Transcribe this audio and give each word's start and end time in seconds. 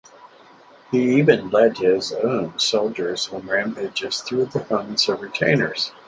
He 0.89 1.17
even 1.19 1.51
led 1.51 1.77
his 1.77 2.11
own 2.11 2.57
soldiers 2.57 3.29
on 3.31 3.45
rampages 3.47 4.21
through 4.21 4.45
the 4.45 4.63
homes 4.63 5.07
of 5.07 5.21
retainers. 5.21 5.91